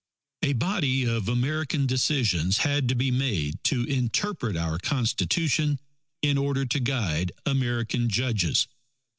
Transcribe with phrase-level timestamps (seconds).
[0.41, 5.79] A body of American decisions had to be made to interpret our Constitution
[6.23, 8.67] in order to guide American judges.